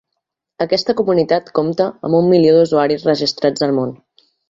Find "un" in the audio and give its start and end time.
2.23-2.33